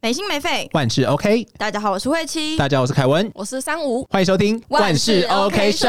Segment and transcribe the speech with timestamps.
[0.00, 0.70] 没心没肺。
[0.74, 2.56] 万事 OK，大家好，我是慧琪。
[2.56, 5.88] 大家好，我是凯文，我是三五，欢迎收听万事 OK 社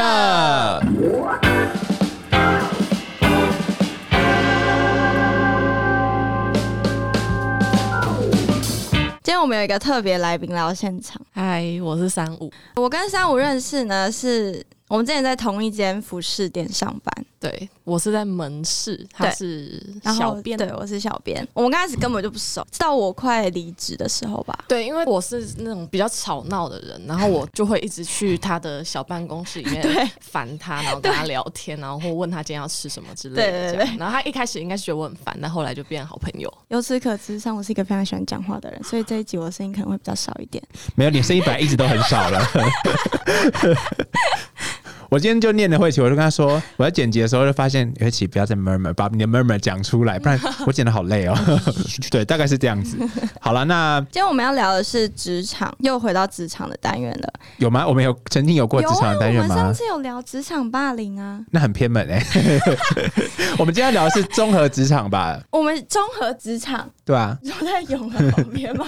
[9.22, 11.22] 今天我们有一个特别来宾来到现场。
[11.32, 19.80] 嗨，我是三五，我跟三五认识呢，是我们之前在同一间服饰店上班，对我是在门市，他是
[20.16, 21.46] 小编，对我是小编。
[21.52, 24.64] 我们刚开始根本就不熟，直到我快离职的时候吧。
[24.66, 29.80] 对，因为我是那种比较吵闹的人，然后我就会一直去他的小办公室里面
[30.20, 33.42] 烦他，然后跟他聊天，然后或问他今天要吃什么之类的。
[33.42, 36.52] 对对对然后他一开始应该是觉得我很烦，但后来就变好朋友。
[36.66, 40.60] 由此可知，上我是一个非常喜欢讲话的人，所以这一集我的声音可能会比较少一点。
[40.96, 42.44] 没有，你声音本来一直都很少了。
[45.10, 51.36] 我今天就念了慧琪，我就跟他说，我在剪辑的时候就发现慧琪不要再 murmur，把你的 murmur 讲出来，不然 我剪的好累哦。
[52.12, 52.96] 对，大概是这样子。
[53.40, 57.32] 好了，那今天我们要聊的是职场，又回到职场的单元了。
[57.56, 57.84] 有吗？
[57.84, 59.74] 我们有曾经有过职场的单元吗我们上？
[59.74, 61.40] 次有聊职场霸凌啊。
[61.50, 62.24] 那很偏门哎、
[63.58, 65.40] 我们今天要聊的是综合职场吧？
[65.50, 68.86] 我们综合职场，对啊，你说在永恒旁边吗？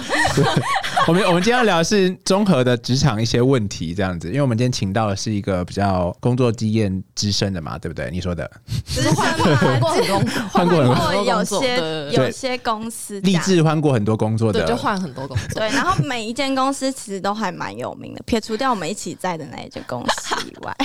[1.08, 8.10] 我们我们今天要聊的是综合的职场一些问题，这样子，因为我们今天请到的是一个比较工作经验资深的嘛，对不对？
[8.10, 8.50] 你说的，
[8.84, 10.18] 资深换换过很多，
[10.50, 15.46] 换过很多过有工作些有些公司这立志换过很多工作，的，就换很多工作。
[15.54, 20.76] 对，然后每一间公司其实都还蛮有名的，撇除掉我们一起在的那一间公司以外，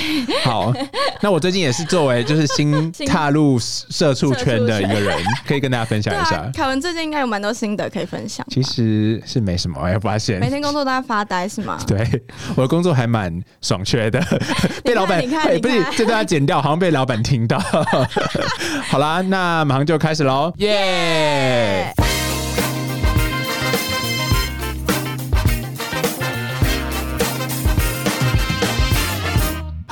[0.44, 0.74] 好，
[1.22, 5.18] 那我最近也是作为就是新踏入社畜圈的一个人，
[5.48, 6.50] 可以跟大家分享一下，。
[6.54, 8.46] 凯文最近应该有蛮多心得可以分享。
[8.50, 11.80] 其实是没什么，我发现每天工作都在发呆是吗？
[11.88, 12.24] 对
[12.56, 14.24] 我的工作还蛮爽缺的，
[14.84, 17.58] 被老板你看哎不是这都要剪掉，好像被老板听到。
[18.90, 21.94] 好啦，那马上就开始喽，耶！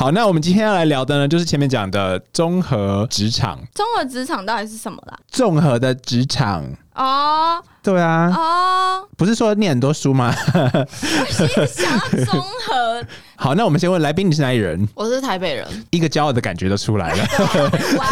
[0.05, 5.17] 好，那我们今天要来聊的呢，就是前面讲的综合职场，综合职场到底是什么啦？
[5.31, 6.63] 综合的职场。
[6.93, 10.31] 哦对啊，哦，不是说念很多书吗？
[10.53, 13.03] 我是想要综合，
[13.35, 14.87] 好，那我们先问来宾，你是哪里人？
[14.93, 17.23] 我是台北人，一个骄傲的感觉都出来了。
[17.97, 18.05] 哇，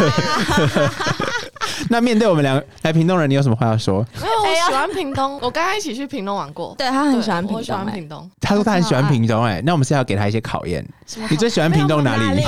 [1.90, 4.04] 那面对我们两个来屏东人，你有什么话要说？
[4.20, 6.74] 没有，我喜欢屏东，我跟他一起去屏东玩过。
[6.78, 8.30] 对他很喜欢我喜屏东、欸，欢屏东。
[8.40, 10.84] 他说他很喜欢屏东、哎，那我们是要给他一些考验。
[11.28, 12.42] 你最喜欢屏东哪里？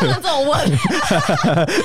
[0.00, 0.58] 不能这种问，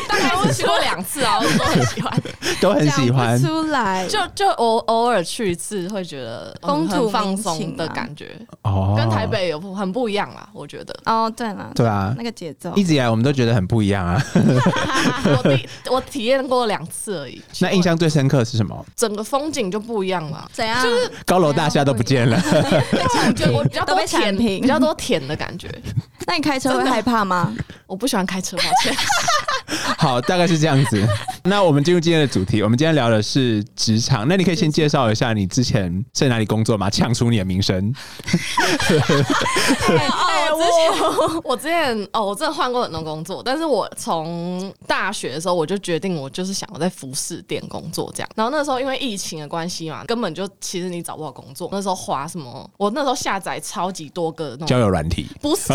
[0.07, 2.21] 大概我去过两次啊，我都很喜欢。
[2.59, 3.39] 都很喜欢。
[3.39, 10.47] 出来，就就偶偶尔去一次，会觉得嗯风土放松的啊感觉，哦跟台北有很不一样啦。
[10.53, 14.21] 我觉得，哦，对了，对啊那，个节奏一直以来我们都觉得很不一样啊。
[14.33, 17.41] 我第我体验过两次而已。
[17.59, 18.85] 那印象最深刻是什么？
[18.95, 20.49] 整个风景就不一样了。
[20.53, 20.81] 怎样？
[20.83, 22.41] 就是高楼大厦都不见了。
[23.27, 25.69] 我觉得我 比较多甜，铲平比较多甜的感觉。
[26.27, 27.53] 那你开车会害怕吗？
[27.87, 28.95] 我不喜欢开车，抱歉。
[29.97, 31.07] 好，大概是这样子。
[31.43, 34.27] 那我们进入今天的主题，我们今天聊的是职场。
[34.27, 36.89] 那你可以先介绍一下你之前在哪里工作吗？
[36.89, 37.93] 呛出你的名声。
[40.51, 48.29] 哦，我之前我之前 哦，我真的换过很多工作，但是我从大学的时候我就决定，我就是想要在服饰店工作这样。
[48.35, 51.69] 然后那时候因为疫情的关系嘛，根本就其实你找不到工作。
[51.71, 52.69] 那时候花什么？
[52.77, 55.71] 我那时候下载超级多个那交，友软体，不是，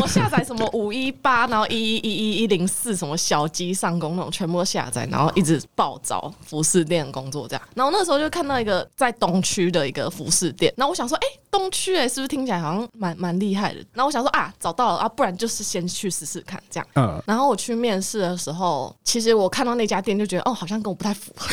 [0.00, 7.62] 我下载什么五一八，然后一一一一一零四什么小鸡上工那种，全部都下载，然后一直暴找服饰店工作这样。
[7.74, 13.80] 然后那时候就看到一个在东区的一个服饰店，然后我想说，哎、东区哎、是不是听起来好像蛮蛮厉害的？
[13.92, 16.86] 然后我想说啊，找到了啊，不然就是先去试试看这样。
[16.96, 21.48] 嗯，然后我去面试的时候，其实我看到那家店就觉得，哦，好像跟我不太符合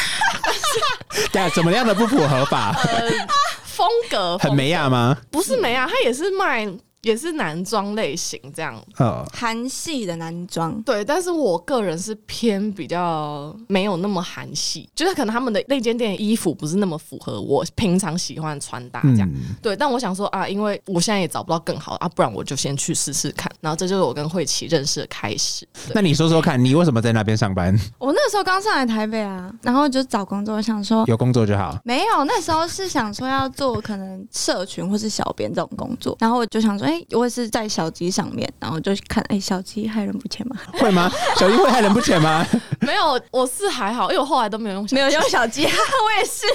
[1.32, 2.74] 对啊，怎么样的不符合法？
[3.64, 5.18] 风格，很美亚吗？
[5.32, 6.68] 不是美雅，他也是卖
[7.02, 8.82] 也是男装类型这样。
[9.00, 19.30] 嗯，韩系的男装，对，但是我个人是偏比较没有那么韩系，就是可能他们的那间店的衣服不是那么符合我平常喜欢穿搭这样。
[19.34, 23.52] 嗯对，但我想说啊，因为我现在也找不到更好的啊，不然我就先去试试看。
[23.60, 25.68] 然后这就是我跟慧琪认识的开始。
[25.94, 27.78] 那你说说看，你为什么在那边上班？
[27.98, 31.04] 我那时候刚上来台北啊，然后就找工作，我想说。
[31.08, 31.78] 有工作就好。
[31.84, 41.10] 没有，那时候是想说要做可能社群或是小编这种工作，然后我就想说，哎、哎、我也是在小鸡上面，然后就看，哎、小鸡害人不浅吗，会吗？
[41.40, 42.46] 小鸡会害人不浅吗？
[42.82, 46.46] 没有，我是还好，因为我后来都没有用小，没有用小鸡， 我也是。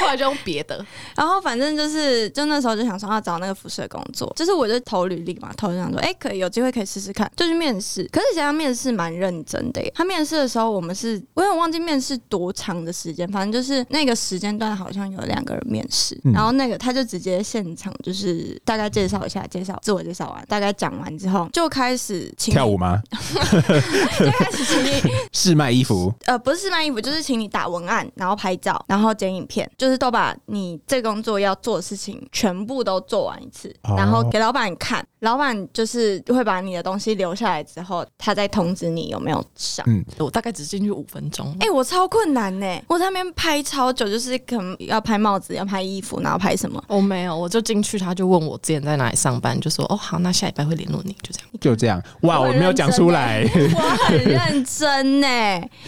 [0.00, 0.84] 后来就用别的。
[1.16, 8.08] 然后反正就是，就那时候就想说要找那个辐射工作，就是我就投履历嘛，投就想说，哎、可以有机会可以试试看，就去面试。
[8.12, 23.02] 可是其实他面试蛮认真的耶，他面试的时候我们是，我有点忘记面试多长的时间，反正就是那个时间段好像有两个人面试，嗯然后那个他就直接现场就是大概介绍一下，介绍自我介绍完，大概讲完之后就开始请你跳舞，吗？
[23.10, 26.12] 就开始请你 试卖衣服？
[26.26, 35.04] 呃，不是试卖衣服，就是请你打文案，然后拍照，然后剪影片，就是都把你这工作要做的事情全部都做完一次，哦然后给老板看。
[35.20, 39.82] 老板就是会把你的东西留下来之后，他再通知你有没有上。
[39.88, 41.56] 嗯我大概只进去五分钟。
[41.60, 46.82] 哎、我超困难呢、我在那边拍超久，就是可能要拍帽子，要拍衣服，然后拍什么。
[46.88, 51.48] 我没有，我就进去，他就问我之前在哪里上班，就说哦好，那下礼拜会联络你，就这样。
[51.60, 52.02] 就这样。
[52.22, 53.42] 哇，我没有讲出来。
[53.74, 55.26] 我很认真呢，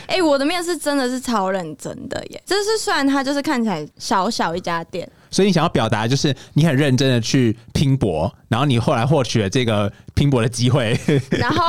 [0.06, 2.42] 哎、我的面试真的是超认真的耶。
[2.46, 10.98] 就是虽然它就是看起来小小一家店，所以你想要表达就是你很认真的去拼搏，然后你后来获取了这个拼搏的机会。
[11.30, 11.64] 然后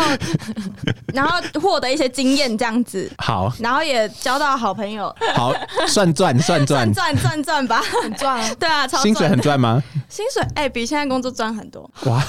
[1.14, 5.54] 然后获得一些经验这样子，好然后也交到好朋友，好
[5.88, 8.54] 算赚 算赚赚，赚赚赚吧，很赚啊！
[8.60, 9.82] 对啊，超薪水很赚吗？
[10.10, 11.90] 薪水哎、比现在工作赚很多。
[12.06, 12.24] 哇，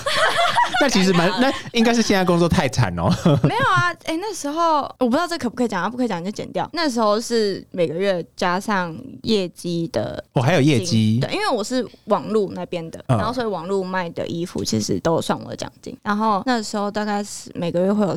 [0.81, 3.09] 那其实蛮那应该是现在工作太惨哦。
[3.45, 6.69] 没有啊，哎、那时候我不知道这可不可以讲，啊，不可以讲就剪掉。
[6.73, 15.97] 那时候是每个月加上业绩的我还有业绩对，因为我是网路那边的，嗯然后所以网路卖的衣服其实都算我的奖金。
[16.03, 18.17] 然后那时候大概是每个月会有，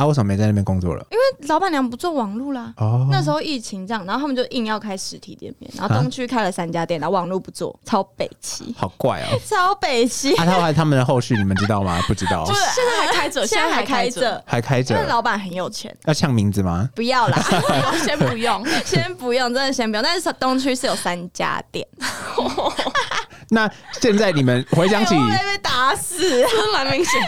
[0.00, 1.06] 啊，为什么没在那边工作了？
[1.10, 2.72] 因为老板娘不做网络啦。
[2.78, 9.38] 哦，那时候疫情这样，然后他们就硬要开实体店面，然后啊东区开了三家店，然后网络不做，超北齐，好怪哦。
[9.46, 10.34] 超北齐。
[10.36, 12.00] 啊，他后来他们的后续你们知道吗？
[12.08, 15.94] 不知道，现在还开着，现在还开着，着，还开因为着，老板很有钱。
[16.06, 16.88] 要呛名字吗？
[16.94, 17.38] 不要啦，
[18.02, 18.66] 先不用。
[18.86, 20.02] 先不用，真的先不用。
[20.02, 21.86] 但是东区是有三家店，
[23.50, 23.70] 那
[24.00, 26.44] 现在你们回想起被打死。
[26.72, 27.20] 蛮明显。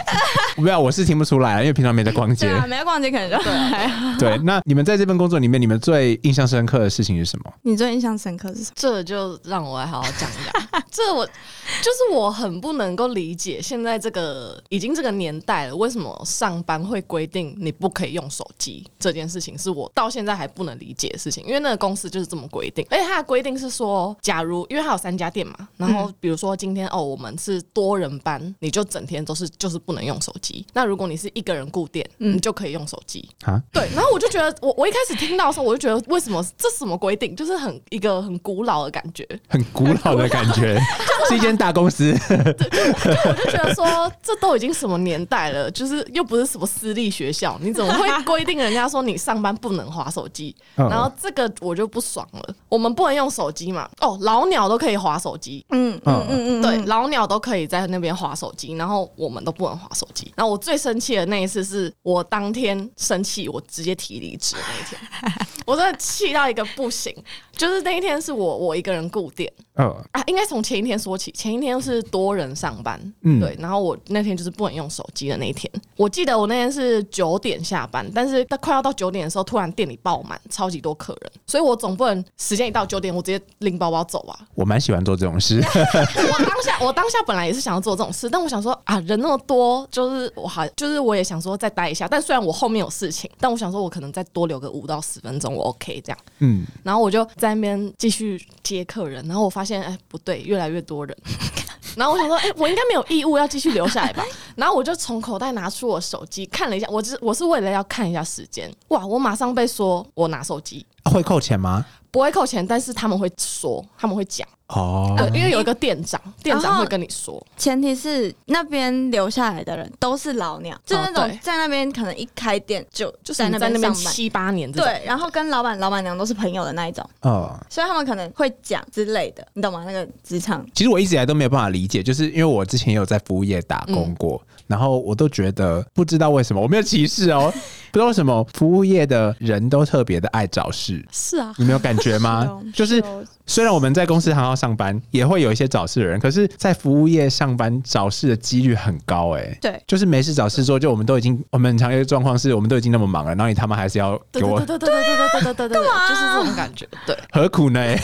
[0.55, 2.55] 不要，我是听不出来，因为平常没在逛街对。
[2.55, 4.17] 啊，没在逛街可能就还好。
[4.17, 7.53] 对，那你们在这份工作里面，你们最印象深刻的事情是什么？
[7.63, 8.71] 你最印象深刻是什么？
[8.75, 10.83] 这就让我来好好讲一讲。
[10.91, 21.43] 这我就是我很不能够理解，现在这个已经这个年代了，为什么上班会规定你不可以用手机这件事情，是我到现在还不能理解的事情。
[21.45, 30.65] 因为那个公司就是这么规定，而且它的规定是说，假如因为它有三家店嘛，然后比如说今天哦我们是多人班，你就整天都是就是不能用手机。
[30.73, 33.27] 那如果你是一个人固店，你就可以用手机。
[33.43, 33.61] 啊？
[33.71, 39.27] 对，然后我就觉得，我我一开始听到的时候，我就觉得为什么这什么规定，就是很一个很古老的感觉。
[39.47, 40.79] 很古老的感觉，
[41.29, 42.13] 是一间大公司。
[42.27, 50.55] 对我就觉得说，这都已经什么年代了，就是又不是什么私立学校，你怎么会规定人家说你上班不能划手机？
[50.75, 52.55] 嗯然后这个我就不爽了。
[52.69, 53.89] 我们不能用手机嘛？
[54.01, 60.31] 哦，老鸟都可以划手机，嗯嗯嗯嗯，对，老鸟都可以在那边划手机，然后我们都不能划手机。
[60.35, 67.13] 然后我最生气的那一次，是我当天生气，我直接提离职那一天， 我真的气到一个不行。
[67.55, 71.31] 就是那一天是我我一个人顾店哦，啊，应该从前一天说起。
[71.33, 75.71] 前一天是多人上班，嗯对，然后我那天就是不能用手机的那一天。
[75.95, 84.39] 我记得我那天是九点下班，但是在快要到九点的时候，突然店里爆满，超级多客人，所以我总不能时间一到九点，我直接拎包包走啊。
[84.55, 85.61] 我蛮喜欢做这种事。
[85.99, 92.07] 我当下，我当下本来也是想要做这种事，但我想说啊，人那么多，就是我好就是我也想说再待一下。
[92.07, 96.17] 但虽然我后面有事情，但我想说我可能再多留个五到十分钟，我 OK 这样。
[96.39, 101.15] 嗯，然后我就在那边继续接客人，然后我发现哎不对，越来越多人。
[101.95, 104.25] 然后我想说，哎、我应该没有义务要继续留下来吧？
[104.57, 108.71] 然后我就从口袋拿出我手机看了一下，我只我是为了要看一下时间。
[108.87, 111.85] 哇，我马上被说我拿手机啊会扣钱吗？
[112.11, 117.43] 不会扣钱，但是他们会说，他们会讲，哦，对，因为有一个店长，店长会跟你说。
[117.57, 124.13] 前提是那边留下来的人都是老鸟，就那种在那边可能一开店就就是在那边上班。
[124.13, 129.83] 七八年，对，然后跟老板、老板娘都是朋友的那一种，哦，所以他们可能会讲之类的，你懂吗？
[129.83, 137.51] 那个职场，其实我一直以来都没有办法理解，就是因为我之前也有在服务业打工过，然后我都觉得不知道为什么我没有歧视哦，
[137.93, 142.59] 不知道为什么服务业的人都特别的爱找事，是啊，你没有感觉吗？
[142.73, 157.95] 就是哦虽然我们在公司行号上班，也会有一些找事的人，可是，在服务业上班找事的几率很高、哎，对就是没事找事做，就我们都已经，我们很常有一个状况是，我们都已经那么忙了，然后你他妈还是要给我对对对对对对对对对对对，就是这种感觉，对，何苦呢？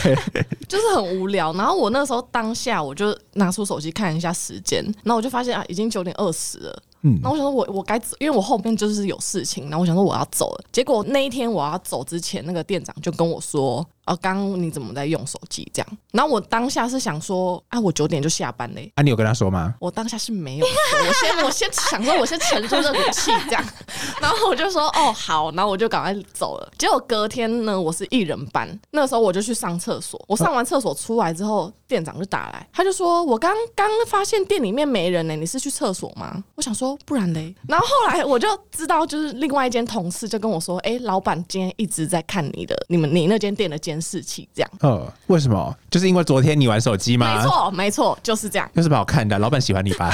[0.68, 1.54] 就是很无聊。
[1.54, 6.84] 然后我那时候当下我就拿出手机看一下时间，然后我就发现啊，已经九点二十了。
[7.02, 10.64] 嗯那我想说我我该走，因为我后面就是有事情，然后我想说我要走了。
[10.72, 15.98] 结果那一天我要走之前，那个店长就跟我说：“哦，刚刚你怎么在用手机？”这样。
[16.12, 19.76] 然后我当下是想说：“啊，我九点就下班嘞。”啊，你有跟他说吗？
[19.80, 20.76] 我当下是没有说，
[21.08, 23.64] 我先我先想说，我先沉住这股气这样，
[24.20, 26.72] 然后我就说哦好，然后我就赶快走了。
[26.78, 36.44] 结果隔天呢，我是一人班，那时候我就去上厕所，我上完厕所出来之后，店长就打来，他就说我刚刚发现店里面没人呢，你是去厕所吗？
[36.56, 44.72] 我想说不然嘞，然后后来我就知道，就是另外一间同事就跟我说，哎、老板今天一直在看你的你们你那间店的监视器，这样。
[44.82, 45.76] 呃，为什么？
[45.90, 47.36] 就是因为昨天你玩手机吗？
[47.36, 48.70] 没，错，没错，就是这样。
[48.74, 49.38] 有什么好看的？
[49.40, 50.14] 老板喜欢你吧？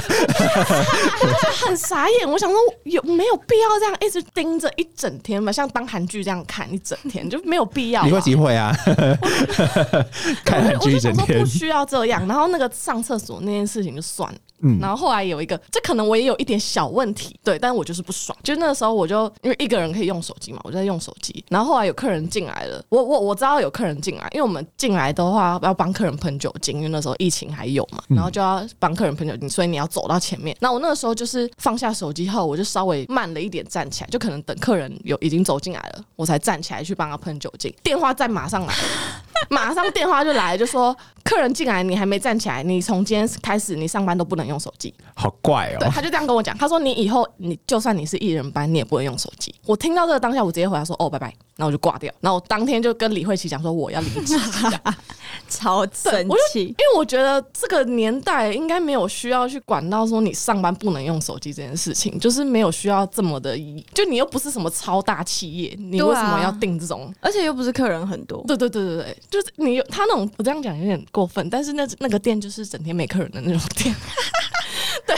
[1.66, 5.52] 很傻眼，我想说有没有必要这样一直盯着一整天嘛？
[5.52, 8.06] 像当韩剧这样看一整天就没有必要。
[8.06, 8.76] 你会机会啊？
[10.44, 12.26] 看韩剧一整天不，需要这样。
[12.28, 14.38] 然后那个上厕所那件事情就算了。
[14.62, 18.38] 嗯然后后来有一个，这可能我也有一点小问题，对，但是我就是不爽。
[18.44, 21.44] 就那个时候，我就因为一个人可以用手机嘛，我就在用手机。
[21.50, 30.56] 然后后来有客人进来了，我我我知道有客人进来，因为我们进来的话要帮客人喷酒精，因为那时候疫情还有嘛，然后就要帮客人喷酒精，所以你要走到前面。
[30.60, 37.74] 那我那个时候就是放下手机后，我就稍微慢了一点站起来，就可能等客人有已经走进来了，我才站起来去帮他喷酒精。
[37.84, 38.84] 电话再马上来了。
[39.50, 44.94] 马上电话就来，就说客人进来，你还没站起来，你从今天开始，你上班都不能用手机。
[45.16, 45.92] 好怪哦对，哦。
[45.94, 49.54] 他就这样跟我讲，他说你以后你就算你是艺人班，你也不能用手机。
[49.66, 52.14] 我听到这个当下，我直接回答说哦，拜拜，然后我就挂掉。
[52.22, 54.38] 然后我当天就跟李慧琪讲说我要离职，
[55.50, 56.66] 超生我就气。
[56.66, 63.58] 因为我觉得这个年代应该没有需要去管到说你上班不能用手机这件事情，就是没有需要这么的，
[63.94, 67.14] 就你又不是什么超大企业，你为什么要定这种？
[67.20, 73.94] 而且又不是客人很多，对对对对对，就是你有他那种，我这样讲有点过分，但是那那个店就是整天没客人的那种店，
[75.06, 75.16] 对，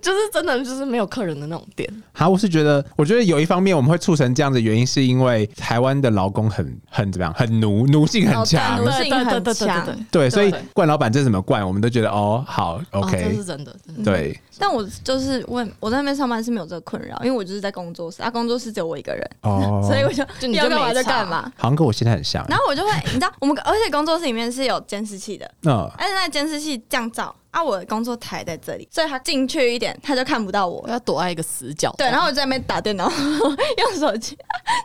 [0.00, 1.88] 就是真的就是没有客人的那种店。
[2.12, 8.78] 好，我是觉得，我觉得有一方面我们会促成这样的原因，是因为台湾的劳工很很怎么样，很奴，奴性很强。
[8.78, 10.06] 哦对奴性很强。
[10.10, 14.04] 对，所以对冠老板这怎么冠，我们都觉得哦，好哦，这，OK，这是真的，真的。
[14.04, 21.52] 对，但我就是问我在那边上班是没有这个困扰，因为我就是在工作室，啊，工作室只有我一个人，哦， 所以我就就你就要干嘛没就干嘛。
[21.56, 22.44] 好像跟我现在很像。
[22.48, 30.88] 然后我就会，你知道，我们而且工作室里面是有监视器的， 嗯，而且那监视器降噪啊，我的工作台在这里，所以他进去一点他就看不到我我。
[30.88, 31.94] 要躲在一个死角。
[31.98, 33.10] 对，然后我在那边打电脑，
[33.78, 34.36] 用手机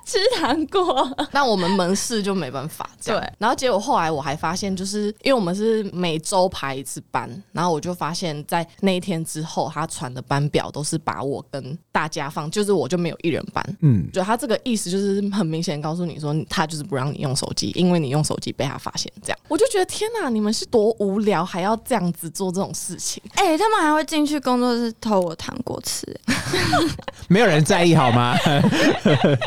[0.05, 1.09] 吃糖果。
[1.31, 3.21] 那我们门市就没办法这样。
[3.21, 13.77] 对然后结果后来我还发现，就是因为我们是每周排一次班，然后我就发现，在那一天之后，他传的班表都是把我跟大家放，就是我就没有一人班。
[13.81, 19.11] 嗯，就他这个意思就是很明显告诉你说，他就是不让你用手机，因为你用手机被他发现。
[19.21, 23.21] 这样，我就觉得天哪，你们是多无聊，还要这样子做这种事情。
[23.35, 26.05] 哎、他们还会进去工作室偷我糖果吃、
[27.27, 28.35] 没有人在意好吗？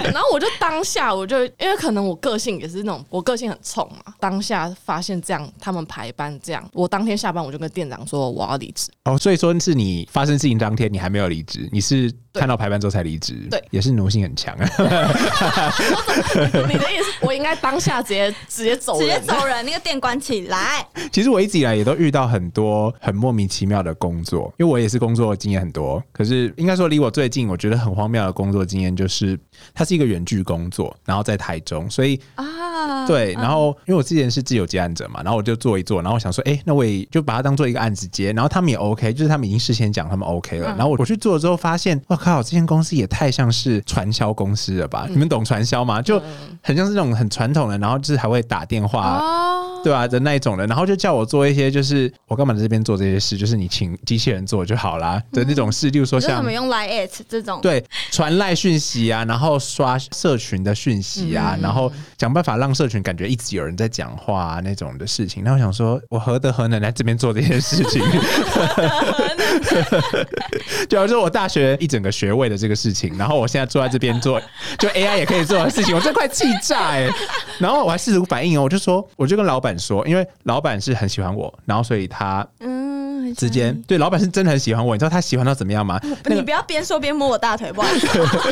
[0.05, 8.91] 然后我就当下我就因为可能我个性也是那种我个性很冲嘛，当下发现这样他们排班这样，我当天下班我就跟店长说我要离职。
[9.05, 14.69] 哦，所以说是你发生事情当天你还没有离职，你是看到排班之后才离职，对也是奴性很强啊。
[16.69, 20.87] 你的意思我应该当下直接直接走直，接走人，那个店关起来。
[21.13, 26.03] 其实我一直以来也都遇到很多很莫名其妙的工作，因为我也是工作经验很多。
[26.13, 29.39] 可是应该说离我最近，我觉得很荒谬的工作经验就是，
[29.75, 32.45] 它是一个远距工作，然后在台中，所以啊，
[33.07, 45.07] 对，然后因为我之前是自由接案者嘛，然后我就做一做，然后我想说，哎、那我也就把它当做一个案子接，然后他们也 OK，就是他们已经事先讲他们 OK 了，然后我我去做了之后发现，我靠，这间公司也太像是传销公司了吧？
[45.09, 46.03] 你们懂传销吗？
[46.03, 46.21] 就
[46.63, 49.19] 很像是那种很传统的，然后就是还会打电话。
[49.19, 57.61] 哦，对啊的那一种的，然后就叫我做一些，就是我干嘛在这边做这些事，就是你请机器人做就好啦的那种事，例如说像你说怎么用 Line at 这种？
[57.61, 65.45] 对，传赖讯息啊，然后刷社群的讯息啊，然后想办法让社群感觉一直有人在讲话啊那种的事情。
[65.45, 68.03] 然后我想说，我何德何能来这边做这些事情？
[70.91, 74.41] 就好像我大学一整个学位的这个事情，然后我现在坐在这边做，
[74.81, 77.09] 就 AI 也可以做的事情，我真快气炸哎！
[77.61, 86.01] 然后我还试图反应哦，我就说，我就跟老板说，因为老板是很喜欢我，然后所以他嗯，会直接对老板是真的很喜欢我，你知道他喜欢到怎么样吗？
[86.25, 88.07] 那个你不要边说边摸我大腿，不好意思。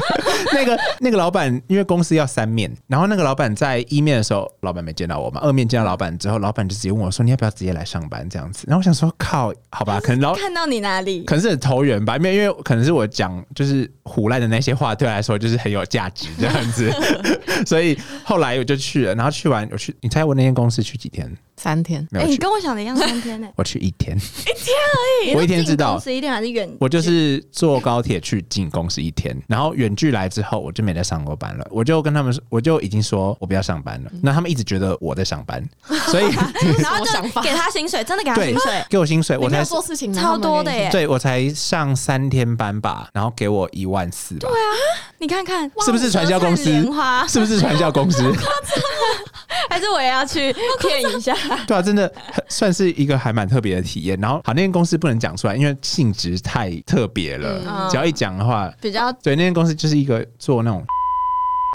[0.53, 11.25] 那个那个老板，因为公司要三面，然后那个老板在一面的时候，老板没见到我嘛，二面见到老板之后，老板就直接问我说：“你要不要直接来上班？”这样子，然后我想说：“靠，好吧， 可能老看到你哪里？
[11.25, 16.93] 可能是很投缘吧，因为因为可能是我讲就是胡乱的那些话，对他来说就是很有价值这样子，
[17.67, 21.31] 所以后来我就去了，然后去完我去，你猜我那间公司去几天？
[21.57, 24.19] 三天，哎、你跟我想的一样，三天呢、我去一天，
[25.27, 26.69] 你我一天知道是近公司一天还是远？
[26.79, 31.67] 我就是坐高铁去进公司一天，然后远距来之后，我就没再上过班了。
[31.71, 34.11] 我就跟他们说，我就已经说我不要上班了。
[34.23, 35.63] 那他们一直觉得我在上班，
[36.11, 36.25] 所以
[36.79, 44.49] 然后就给他薪水，真的给他对薪水，给我薪水，我才做事情超多的耶对我才上三天班吧，然后给我一万四吧，
[45.19, 46.65] 你看看是不是传销公司
[47.29, 48.23] 是不是传销公司？
[49.71, 51.35] 还是我也要去骗一下？
[51.67, 54.19] 对啊，真的很算是一个还蛮特别的体验。
[54.21, 60.85] 然后好，那间公司不能讲出来，因为性质太特别了，嗯只要一讲的话，比较对，那间公司就是一个做那种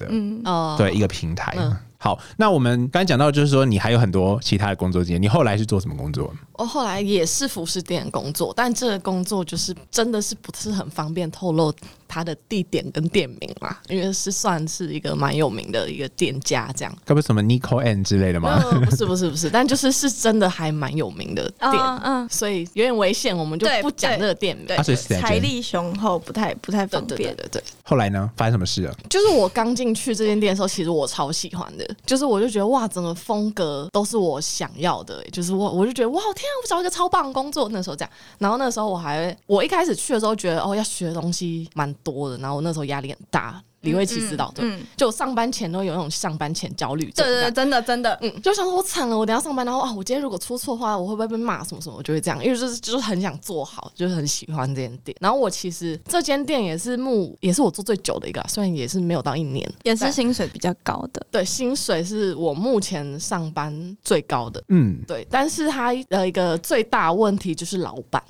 [0.08, 1.56] 嗯，哦，对一个平台。
[1.58, 6.34] 嗯好，那我们刚才讲到，就是说你还有很多其他的工作经验，你后来是做什么工作？
[6.54, 11.74] 我后来也是服饰店工作，但这个工作就是真的是不是很方便透露
[12.10, 16.94] 它的地点跟店名嘛，因为是算是一个蛮有名的一个店家这样。
[17.06, 18.60] 该不是什么 Nico N 之类的吗？
[18.62, 24.66] 呃，不是不是不是，但就是是真的还蛮有名的店，嗯嗯，所以有点危险，我们就不讲这个店名。
[24.66, 27.18] 对啊所以是财力雄厚，不太不太对方便。
[27.18, 28.30] 对对对对，后来呢？
[28.36, 28.96] 发生什么事了？
[29.08, 38.10] 就是我刚进去这间店的时候，其实我超喜欢的，就是我就觉得哇，整个风格都是我想要的，就是我我就觉得哇，天啊，我找一个超棒的工作，那时候这样。
[38.40, 43.62] 然后那时候我还，我一开始去的时候觉得哦，要学的东西蛮多的，然后我那时候压力很大。
[43.84, 51.96] 李慧琪知道，对，嗯，就上班前都有那种上班前焦虑症，对对对，真的真的，嗯，就想说我惨了，我等下上班，然后啊，我今天如果出错的话，我会不会被骂什么什么？
[51.96, 55.16] 我就会这样，因为就是就是很想做好，就是很喜欢这间店。
[55.22, 61.26] 然后我其实这间店也是木也是我做最久的一个啊，虽然也是没有到一年，也是薪水比较高的。
[61.32, 68.22] 对薪水是我目前上班最高的，嗯，对，但是他的一个最大问题就是老板。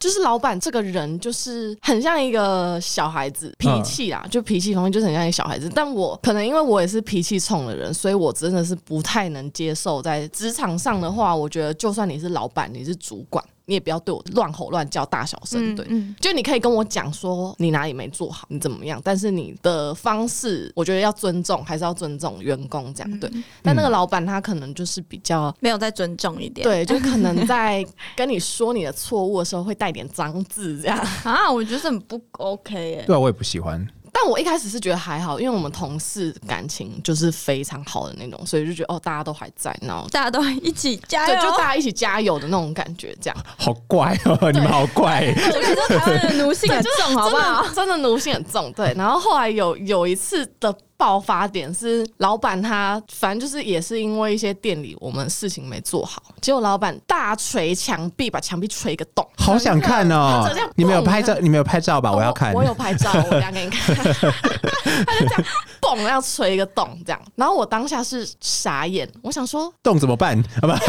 [0.00, 5.70] 就是老板这个人，就是很像一个小孩子，脾气啊，就脾气方面就是很像一个小孩子。
[5.74, 15.76] 但我可能因为我也是脾气冲的人，所以我真的是不太能接受在职场上的话，我觉得就算你是老板，你是主管，你也不要对我乱吼乱叫、大小声。
[15.76, 23.20] 对，嗯，就你可以跟我讲说你哪里没做好，你怎么样，但是你的方式，我觉得要尊重，还是要尊重员工这样。
[23.20, 23.30] 对，
[23.62, 25.54] 但那个老板他可能就是比较。
[25.60, 26.66] 没有再尊重一点。
[26.66, 27.86] 对，就可能 在
[28.16, 30.98] 跟你说你的错误的时候，会带点脏字这样。
[31.22, 33.04] 啊，我觉得很不 OK 耶。
[33.06, 33.86] 对啊，我也不喜欢。
[34.20, 41.42] 但我一开始是觉得还好，因为我们同事感情就是非常好的那种，所以就觉得哦，大家都还在，然后大家都一起加对，油！
[41.42, 43.36] 就大家一起加油的那种感觉，这样。
[43.56, 45.32] 好怪哦，你们好怪。
[45.36, 47.66] 我感觉台湾的奴性很重，好不好？
[47.74, 48.92] 真的奴性很重，对。
[48.96, 59.26] 然后后来有有一次的爆发点是，老板他反正就是也是因为一些店里我们事情没做好，结果老板大锤墙壁，把墙壁锤一个洞。
[59.38, 60.46] 好想看哦！
[60.76, 61.34] 你没有拍照？
[61.40, 62.12] 你没有拍照吧？
[62.12, 62.52] 我要看。
[62.52, 63.96] 我有拍照，我等下给你看。
[63.96, 65.44] 他就这样
[65.80, 67.20] 嘣，要锤一个洞这样。
[67.34, 70.36] 然后我当下是傻眼，我想说，洞怎么办？
[70.60, 70.78] 好吧，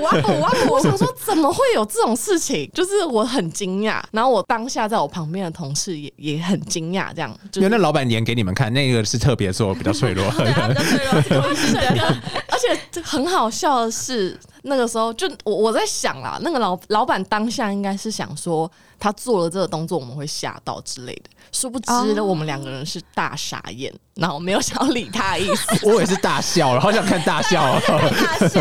[0.00, 0.74] 我要补，我要补。
[0.74, 2.68] 我想说，怎么会有这种事情？
[2.74, 4.02] 就是我很惊讶。
[4.10, 7.30] 然后我当下在我旁边的同事也也很惊讶，这样。
[7.52, 10.24] 就是因为那老板演给你们看，那个是特别做，比较脆弱。
[10.36, 12.06] 对啊，比较脆弱，
[12.48, 27.80] 而且这很好笑的是，那个时候就我我在想啦，那个老老板当下应该是想说，他做了这个动作我们会吓到之类的，殊不知我们两个人是大傻眼，然后没有想要理他的意思， 我也是大笑了，好想看大笑哦。
[27.86, 28.60] 大笑。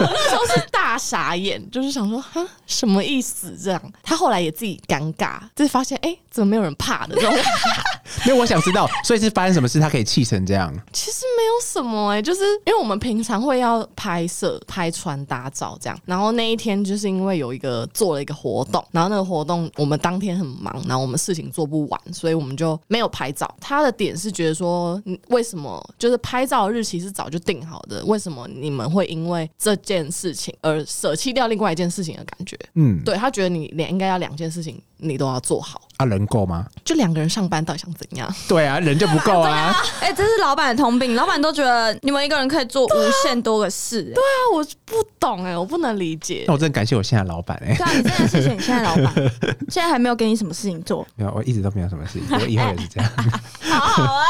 [0.00, 3.92] 那时候是大傻眼，就是想说哈什么意思这样？
[4.02, 7.36] 他后来也自己尴尬，就是发现哎、怎么没有人怕的这种。
[8.26, 10.72] 因为我想知道，所以是发生什么事，他可以气成这样？
[10.92, 23.52] 其实没有什么哎、就是因为我们平常会要拍摄、拍穿搭照这样，然后那一天就是因为有一个做了一个活动，然后那个活动我们当天很忙，然后我们事情做不完，所以我们就没有拍照。
[23.60, 32.58] 他的点是觉得说，嗯为什么就是拍照日期是早就定好的，为什么你们会因为这件事情而舍弃掉另外一件事情的感觉？
[32.74, 36.66] 嗯，对他觉得你两应该要两件事情你都要做好，啊，人够吗？
[36.84, 38.32] 就两个人上班到底想怎样？
[38.48, 39.74] 对啊，人就不够啊。
[40.00, 46.52] 哎、这是老板的通病，老板都觉得你们一个人可以做无限多个事、哎对啊，我不懂哎、我不能理解那。
[46.54, 49.14] 我真的感谢我现在老板哎、对啊，你真的谢谢你现在老板，
[49.68, 53.12] 现在还没有给你什么事情做，没有，我一直都没有什么事情，我以后也是这样。
[53.60, 54.26] 好 好啊。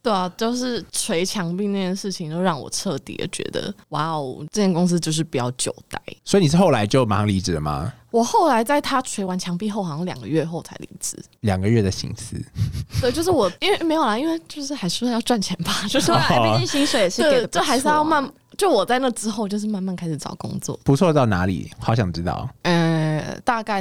[0.00, 6.00] 对啊，就是捶墙壁那件事情，就让我彻底的觉得，哇哦，这间公司就是不要久待。
[6.24, 7.92] 所以你是后来就马上离职了吗？
[8.10, 11.16] 我后来在他捶完墙壁后，好像两个月后才离职。
[11.40, 12.36] 两个月的心思，
[13.00, 18.28] 对，就是我，因为没有啦，因为就是还是要赚钱吧， 就是毕竟薪水也是给就还是要慢。
[18.56, 20.78] 就我在那之后，就是慢慢开始找工作。
[20.82, 21.70] 不错到哪里？
[21.78, 22.48] 好想知道。
[22.62, 23.80] 呃，大概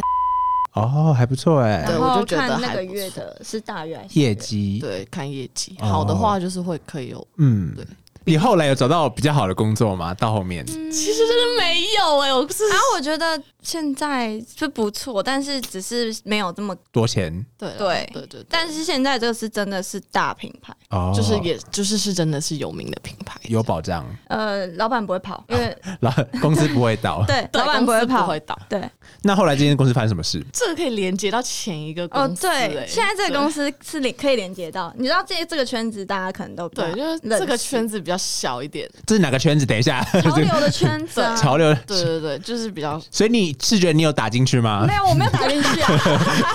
[0.74, 7.28] 哦，还不错哎、对然后我就觉得看那个月的是大月还是业绩，对看业绩哦好的话，就是会可以有。
[7.38, 7.84] 嗯对，
[8.28, 10.14] 你后来有找到比较好的工作吗？
[10.14, 17.46] 到后面，其实真的没有哎、我是然后我觉得现在是不错，但是只是没有这么，多钱。
[17.58, 18.10] 对对。
[18.12, 26.12] 对对，但是现在这个是真的是大品牌，哦，就是也就是是真的是有名的品牌，有保障，呃，老板不会跑，因为 老
[26.42, 27.24] 公司不会倒。
[27.26, 28.60] 对对老板不会跑不，会倒。
[28.68, 28.82] 对，
[29.22, 30.46] 那后来今天公司发生什么事？
[30.52, 38.90] 这个可以连接到前一个哦公司、欸，对，现在这个公司司是连可以连接到，你知道这这个圈子大家可能都比较对，就是这个圈子比较小一点。
[39.06, 39.66] 这是哪个圈子？
[39.66, 41.74] 等一下，潮流的圈子啊， 潮流。
[41.86, 44.96] 对对对，就是比较所以你是觉得你有打进去吗没？
[44.96, 45.92] 有，我没有打进去啊，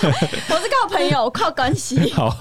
[0.03, 2.11] 我是靠朋友，靠关系。
[2.13, 2.37] 好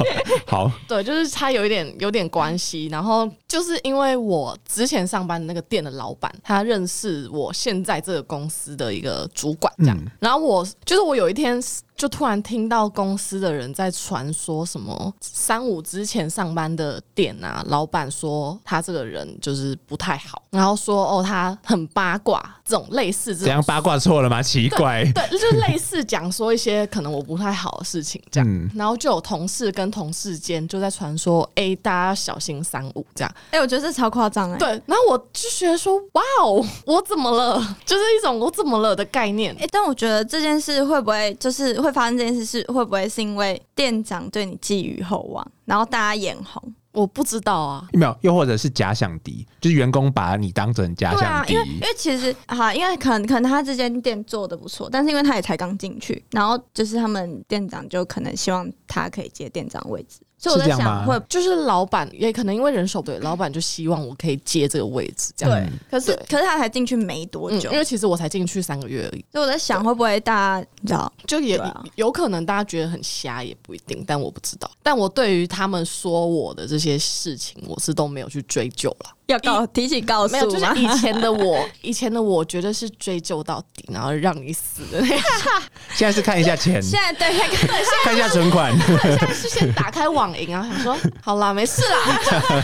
[0.47, 2.88] 好，对，就是他有一点有点关系。
[2.88, 9.97] 然后就是因为我之前上班的那个店的老板，他认识我现在这个公司的一个主管，这样。
[9.97, 11.60] 嗯然后我就是我有一天
[12.02, 24.42] 就突然听到公司的人在传说什么三五之前上班的店啊，老板说他这个人就是不太好，然后说哦他很八卦，这种类似这种怎样八卦错了吗？
[24.42, 33.32] 奇怪，对， 就是类似讲说一些可能我不太好的事情这样，嗯然后就有同事跟同事间就在传说，哎、大家要小心三五这样。
[33.52, 34.58] 哎、我觉得这超夸张哎。
[34.58, 37.78] 对，然后我就觉得说，哇哦，我怎么了？
[37.86, 39.56] 就是一种我怎么了的概念。
[39.60, 46.73] 哎、但我觉得这件事会不会就是会发生这件事是会不会是因为店长对你寄予厚望，然后大家眼红？
[46.93, 65.56] 我不知道啊，没有，又或者是假想敌，就是员工把你当成假对啊想，敌因为因为其实哈，因为可能可能他这间店做的不错，但是因为他也才刚进去，然后就是他们店长就可能希望他可以接店长位置，所以我在是这样吗想会就是老板也可能因为人手不对，老板就希望我可以接这个位置这样。
[65.56, 74.69] 对，可是可是他才进去没多嗯，久，因为其实我才进去三个月而已，所以我在想会不会大家你知道就也、啊有可能大家觉得很瞎，也不一定，但我不知道。
[74.82, 79.10] 但我对于他们说我的这些事情，我是都没有去追究了。
[79.32, 80.65] 要告提起告诉没有，就是？
[80.82, 85.17] 以前的我，以前的我绝对是追究到底，然后让你死的那种。
[85.94, 88.74] 现在是看一下钱， 现在对看看看一下存款。
[89.02, 92.62] 现在是先打开网银啊，想说好啦，没事啦。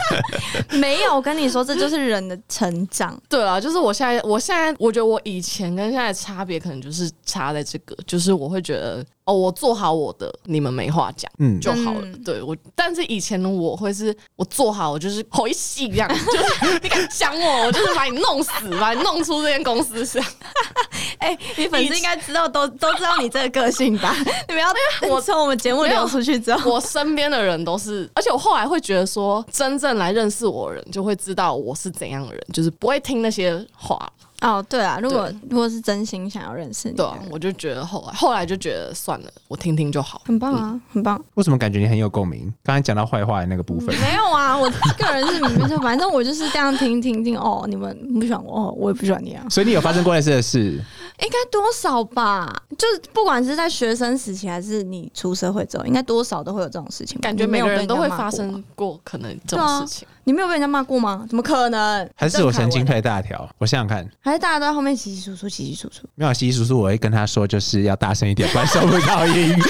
[0.78, 3.20] 没有，我跟你说，这就是人的成长。
[3.28, 11.30] 对啊，就是我现在，我现在我觉得我以前跟现在的差别，可能就是差在这个，就是我会觉得哦，我做好我的，你们没话讲。
[11.40, 20.24] 嗯，就好了，嗯对我，但是以前的我会是我做好，我就是回戏这样， 就是你敢讲我，我就是把你弄死，把你弄出这间公司上。
[21.20, 24.16] 哎、你粉丝应该知道，都都知道你这个个性吧？
[24.48, 24.70] 你们要
[25.10, 33.98] 我从我们节目流出去之后，我身边的人都是，而且我后来会觉得说，真正来认识我的人就会知道我是怎样的人，就是不会听那些话。
[34.42, 40.22] 哦，对啊，如果如果是真心想要认识你，，对啊我就觉得后来后来就觉得算了，我听听就好。
[40.26, 41.20] 很棒啊，很棒。
[41.34, 42.54] 为什么感觉你很有共鸣？
[42.64, 50.80] 刚才讲到坏话的那个部分，没有啊，我个人是明明就反正我就是这样听听听哦，你们不喜欢我，哦，我也不喜欢你啊，所以你有发生过类似的事？
[51.20, 52.54] 应该多少吧？
[52.78, 57.20] 就是不管是在学生时期还是你出社会之后，应该多少都会有这种事情。
[57.20, 60.08] 感觉没有每个人都会发生过可能这种事情。
[60.24, 61.26] 你没有被人家骂过吗？
[61.28, 62.10] 怎么可能？
[62.16, 63.50] 还是我神经太大条？
[63.58, 66.04] 我想想看，还是大家都在后面稀稀疏疏、稀稀疏疏？
[66.16, 69.56] 没有稀稀疏疏，我会跟他说，就是要大声一点，不然收不到音。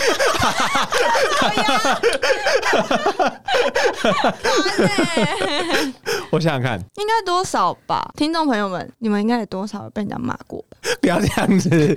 [6.29, 8.11] 我想想看，应该多少吧？
[8.15, 10.77] 听众朋友们，你们应该有多少被人家骂过吧？
[11.01, 11.69] 不要这样子。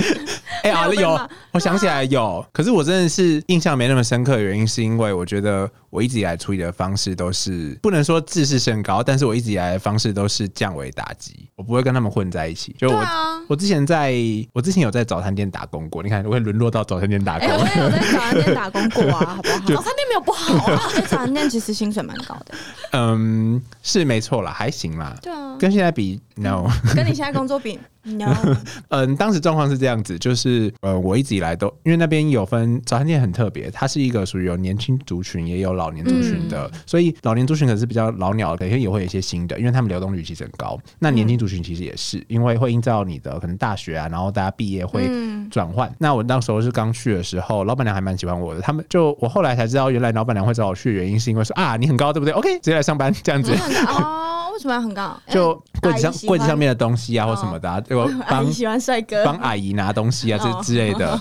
[0.63, 1.19] 哎、啊，有
[1.53, 12.75] 我想起来有，可是我真的是印象没那么深刻的原因，是因为我觉得我一直以来处理的方式都是不能说自视甚高，但是我一直以来的方式都是降维打击，我不会跟他们混在一起。
[12.79, 13.41] 就我、啊。
[13.49, 14.15] 我之前在
[14.53, 17.49] 我之前有在早餐店打工过，你看我会沦落到早餐店打工。
[17.49, 19.77] 哎、我也有在早餐店打工过啊，好不好？
[19.77, 22.55] 早餐店没有不好啊，在 早餐店其实薪水蛮高的。
[22.93, 25.15] 嗯，是没错啦，还行啦。
[25.23, 26.67] 对啊，跟现在比，no。
[26.95, 28.35] 跟你现在工作比，no。
[28.89, 40.79] 嗯，当时状况是这样子，就是呃，我一直以来都因为那边有分早餐店很特别，它是一个属于有年轻族群也有老年族群的，所以老年族群可能是比较老鸟的，可能也会有一些新的，因为他们流动率其实很高。
[40.99, 45.07] 那年轻族群其实也是，因为会依照你的可能大学啊，然后大家毕业会。
[45.09, 45.93] 嗯，转换。
[45.99, 48.61] 那我那时候是刚去的时候，老板娘还蛮喜欢我的。
[48.61, 53.53] 他们就我后来才知道，原来老板娘会找我去的原因是因为说啊，你很高，对不对？OK，直接来上班这样子。
[54.61, 55.17] 什么要很高？
[55.29, 61.19] 就柜子上柜子上面的东西啊，或什么的、啊，就 阿帮姨喜欢帅哥，帮阿姨拿东西啊，哦这之类的。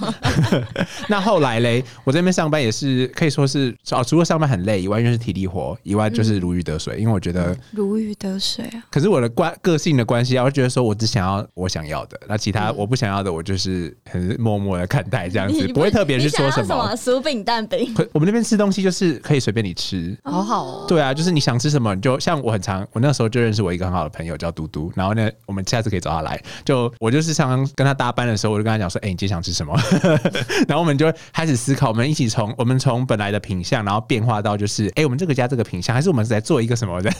[1.08, 6.98] 那后来嘞，我这边上班也是可以说是哦，除了上班很累以外，因为是体力活以外，就是如鱼得水。
[7.00, 8.84] 因为我觉得，如鱼得水啊。
[8.92, 16.96] 可是我的关个性的关系啊，我觉得说我只想要我想要的，那其嗯他我不想要的，我就是很默默的看待这样子，不会特别去说什么。
[16.96, 20.86] 薯饼蛋饼，我们那边吃东西就是可以随便你吃，好好哦。
[20.88, 26.42] 对啊，就是你想吃什么，你就像我很常，我那时候就认识我一个很好的朋友叫嘟嘟，然后呢，我们下次可以找他来。
[26.66, 29.74] 就我就是常常跟他搭班的时候，我就跟他讲说，哎、你今天想吃什么？
[30.68, 37.12] 然后我们就开始思考，我们一起从我们从本来的品相，然后变化到就是，哎、我们这个家这个品相，还是我们是在做一个什么的？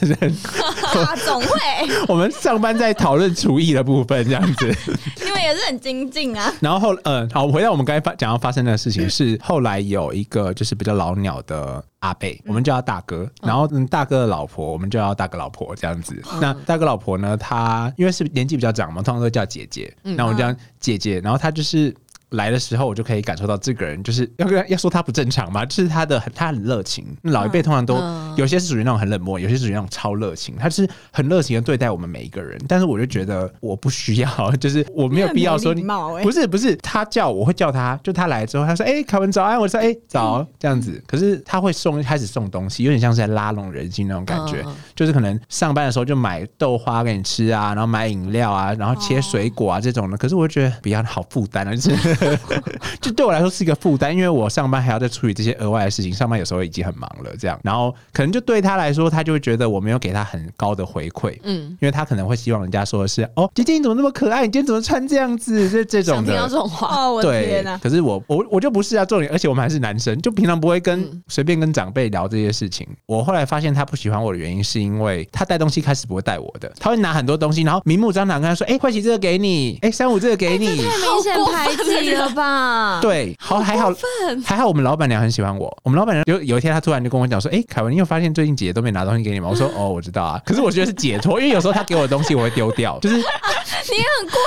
[1.40, 4.76] 会，我们上班在讨论厨艺的部分这样子。
[5.24, 6.52] 你们也是很精进啊。
[6.60, 16.20] 然后后嗯，好，回到我们刚才发讲要发生的事情 是，后来有一个就是比较老鸟的阿贝，我们叫他大哥，然后嗯大哥的老婆，我们就叫大哥老婆这样子。
[16.40, 21.94] 那大哥老婆呢，她因为是年纪比较长嘛，通常都叫姐姐，那我们叫姐姐，然后她就是。
[22.30, 27.04] 来的时候，我就可以感受到这个人就是要跟要说他不正常嘛，就是他的很他很热情。
[27.22, 30.54] 老一辈通常都、嗯有些是属于那种很冷漠，有些是属于那种超热情。
[30.56, 35.74] 他是很热情的对待我们每一个人，但是我就觉得我不需要，就是我没有必要说
[36.22, 41.02] 不是不是，他叫我会叫他，就他来之后，他说：“哎、凯文早安。”我说：“哎、早。”这样子。
[41.06, 44.64] 可是他会送开始送东西，有点像是在拉拢人心那种感觉，
[44.94, 50.16] 就是可能上班的时候就买豆花给你吃啊，然后买饮料啊，然后切水果啊这种的。
[50.16, 52.14] 可是我就觉得比较好负担啊，就是
[53.00, 64.42] 就对我来说是一个负担，因为我上班还要再处理这些额外的事情，上班有时候已经很忙了，这样，然后可能就对他来说，他就会觉得我没有给他很高的回馈，嗯，因为他可能会希望人家说的是：“哦，姐姐你怎么那么可爱？
[64.46, 66.56] 你今天怎么穿这样子？”这这种想听到的这。
[66.56, 67.78] 种话， 哦，我天哪，！
[67.78, 72.86] 可是我我我就不是啊，重点，而且我们还是男生，就平常不会跟嗯随便跟长辈聊这些事情。
[73.06, 80.66] 我后来发现他不喜欢我的原因，是因为他带东西开始不会带我的，他会拿很多东西，然后明目张胆跟他说：“哎、慧琪这个给你，哎、三五这个给你。
[80.66, 83.92] 太明显排挤了吧？， 对，好还好，
[84.44, 85.74] 还好我们老板娘很喜欢我。
[85.82, 93.16] 我们老板娘有有一天，她突然就跟我讲说：“哎、凯文，你有发现最近姐姐都没拿东西给你吗？”我说：“哦，我知道啊。”可是我觉得是解脱，因为有时候她给我的东西我会丢掉， 就是
[93.88, 94.38] 你很过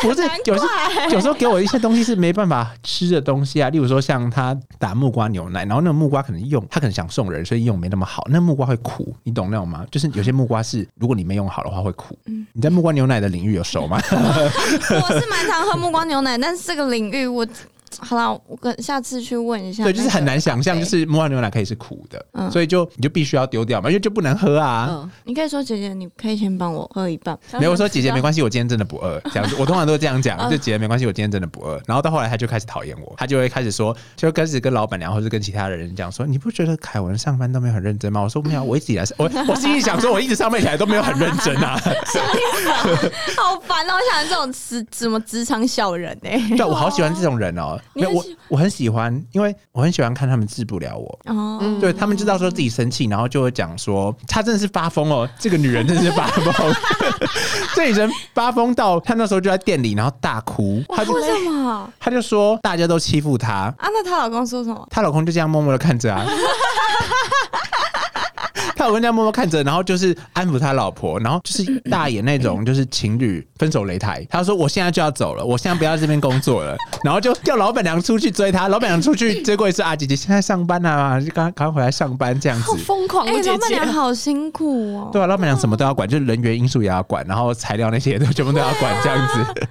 [0.00, 9.84] 分不是难有时怪有时候给我一些东西是没办法吃的东西啊， 例如说像他打木瓜牛奶，然后那个木瓜可能用他可能想送人，所以用没那么好，那木瓜会苦，你懂那种吗？
[9.90, 12.18] 就是有些木瓜是如果你没用好的话会苦。
[12.52, 14.00] 你在木瓜牛奶的领域有熟吗？
[14.10, 17.46] 我是蛮常喝木瓜牛奶，但是这个领域我。
[17.98, 19.82] 好啦，我跟下次去问一下。
[19.84, 24.88] 对，就是很难想象，就是木瓜牛奶可以是苦的，嗯所以就你就必须要丢掉嘛，因为就不能喝啊。
[24.90, 27.38] 嗯，你可以说姐姐，你可以先帮我喝一半。
[27.58, 31.80] 没有我说姐姐没关系，我今天真的不饿，这样子，我通常都是这样讲， 嗯就姐姐没关系，我今天真的不饿。
[31.86, 38.20] 然后到后来他就开始讨厌我，他就会开始说，就开始跟老板娘或者跟其他的人讲说，你不觉得凯文上班都没有很认真吗？
[38.20, 41.80] 我说没有，我一直以来是我 我心里想说，我一直上班起来都没有很认真啊。
[43.36, 43.94] 好烦哦！
[43.94, 51.06] 我想这种职什么职场小人哎、对，我好喜欢这种人哦，没有我很喜我很喜欢，因为我很喜欢看他们治不了我。
[51.26, 56.74] 哦，嗯对他们知道说自己生气，然后就会讲说，她真的是发疯哦，这个女人真的是发疯，
[57.74, 63.74] 这女人发疯到她那时候就在店里，然后大哭，她就为什么她就说大家都欺负她，啊？
[63.80, 64.86] 那她老公说什么？
[64.90, 66.24] 她老公就这样默默的看着啊。
[68.80, 74.26] 她老公这样默默看着，然后就是安抚他老婆，然后就是大演那种就是情侣分手擂台。
[74.30, 78.68] 他说：“我现在就要走了，我现在不要在这边工作了。”然后就叫老板娘出去追他。
[78.68, 82.74] 老板娘出去追过一次啊，姐姐现在上班啊，就赶赶快回来上班这样子好。
[82.78, 85.10] 疯狂哎、的姐姐老板娘，好辛苦哦。
[85.12, 89.68] 对啊，老板娘什么都要管，就是人员因素也要管，然后材料那些都全部都要管这样子。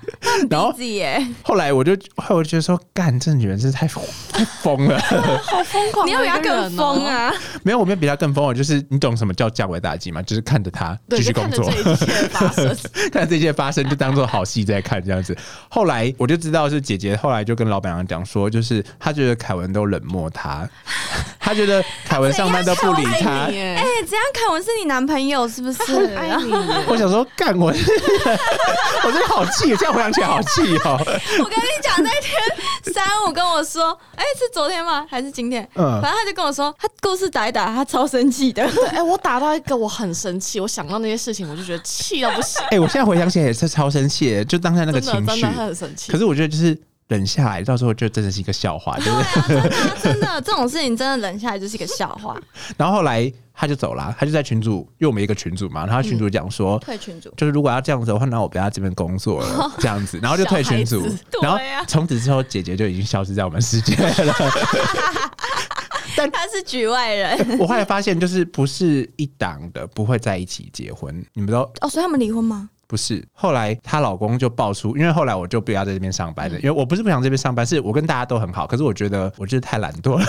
[0.51, 3.87] 然后自己耶，后来我就后来我就觉得说，干这女人真是太
[4.31, 4.99] 太疯了。
[5.49, 7.03] 好疯狂，你要比她更疯！
[7.07, 7.33] 啊！
[7.63, 10.21] 没有，我没有比她更疯，我就是你懂什么叫降维打击吗？
[10.21, 12.05] 就是看着他继对，续工作 看着这。
[12.05, 12.77] 一切发生，
[13.11, 15.35] 看这些发生，就当做好戏在看这样子。
[15.69, 20.67] 后来我就知道是姐姐，后来就跟老板娘讲说，就是她觉得凯文都冷漠她，
[21.39, 26.15] 她觉得凯文上班都不理她哎、耶，这样凯文是你男朋友是不是？
[26.15, 26.51] 爱你，
[26.87, 30.97] 我想说，干我，我真的好气，这样回想起来好气哦。
[31.39, 35.05] 我跟你讲，那天三五跟我说，哎、是昨天吗？
[35.09, 35.67] 还是今天？
[35.75, 38.67] 嗯反正他就跟我说，他故事打一打，他超生气的。
[38.89, 45.65] 对，哎，我打到一个我很生气，我想到那些事情，我就觉得气到不行，哎、我现在回想起来也是超生气的，就当下那个情绪真的。
[45.65, 46.17] 很生气可。
[46.17, 49.47] 是我觉得就是忍下来，到时候就真的是一个笑话，对不对？
[49.47, 49.69] 真的
[50.01, 52.39] 真的这种事情真的忍下来就是一个笑话。
[52.77, 56.77] 然后后来他就走了，他就在群主，因为我们一个群主嘛，然后他群主讲说。
[56.79, 64.13] 退群主，就是如果要这样子的话，那我不要这边工作了，这样子，然后就退群组小孩子，然后从此之后，姐姐就已经消失在我们世界了。
[66.27, 72.69] 他是局外人 我后来发现，就是不是一档的不会在一起结婚，你们知道哦，所以他们离婚吗？
[72.87, 73.23] 不是？
[73.33, 80.25] 后来她老公就爆出，因为后来我就不要在这边上班了，因为我不是不想这边上班，是我跟大家都很好，可是我觉得我就是太懒惰了，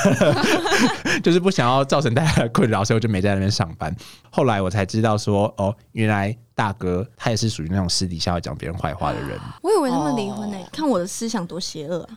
[1.24, 3.96] 就是不想要造成大家的困扰，所以我就没在那边上班。
[4.29, 9.31] 后来我才知道说，哦，原来大哥他也是属于那种私底下会讲别人坏话的人。
[9.62, 12.12] 我以为他们离婚呢、看我的思想多邪恶啊！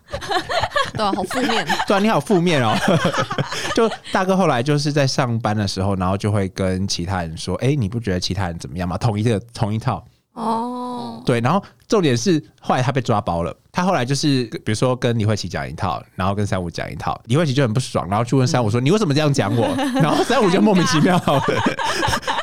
[0.93, 1.65] 对啊，好负面。
[1.87, 2.75] 对啊，你好负面哦。
[3.73, 8.97] 就大哥后来就是在上班的时候，然后就会跟其他人说：“哎、你不觉得其他人怎么样吗？
[8.97, 13.55] 同一个同一套。”哦，对，然后重点是后来他被抓包了。
[13.71, 19.67] 他后来就是比如说跟李慧琪讲一套，然后跟三五讲一套，李慧琪就很不爽，然后去问三五说：“你为什么这样讲我？”
[19.99, 21.41] 然后三五就莫名其妙的，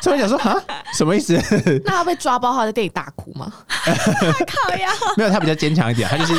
[0.01, 0.55] 所以讲说：“啊，
[0.93, 1.33] 什么意思？”
[1.85, 3.51] 那他被抓包，他在店里大哭吗？
[3.77, 4.89] 靠呀！
[5.15, 6.33] 没有，他比较坚强一点，他就是